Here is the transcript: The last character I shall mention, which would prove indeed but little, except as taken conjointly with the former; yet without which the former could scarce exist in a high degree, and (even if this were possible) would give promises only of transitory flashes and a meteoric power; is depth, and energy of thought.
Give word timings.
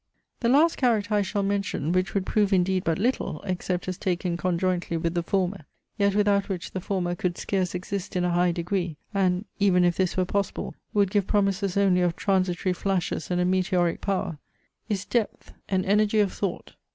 The 0.39 0.49
last 0.49 0.77
character 0.77 1.13
I 1.13 1.21
shall 1.21 1.43
mention, 1.43 1.91
which 1.91 2.15
would 2.15 2.25
prove 2.25 2.51
indeed 2.51 2.83
but 2.83 2.97
little, 2.97 3.39
except 3.45 3.87
as 3.87 3.99
taken 3.99 4.35
conjointly 4.35 4.97
with 4.97 5.13
the 5.13 5.21
former; 5.21 5.67
yet 5.95 6.15
without 6.15 6.49
which 6.49 6.71
the 6.71 6.81
former 6.81 7.13
could 7.13 7.37
scarce 7.37 7.75
exist 7.75 8.15
in 8.15 8.25
a 8.25 8.31
high 8.31 8.51
degree, 8.51 8.97
and 9.13 9.45
(even 9.59 9.83
if 9.85 9.97
this 9.97 10.17
were 10.17 10.25
possible) 10.25 10.73
would 10.91 11.11
give 11.11 11.27
promises 11.27 11.77
only 11.77 12.01
of 12.01 12.15
transitory 12.15 12.73
flashes 12.73 13.29
and 13.29 13.39
a 13.39 13.45
meteoric 13.45 14.01
power; 14.01 14.39
is 14.89 15.05
depth, 15.05 15.53
and 15.69 15.85
energy 15.85 16.19
of 16.19 16.33
thought. 16.33 16.73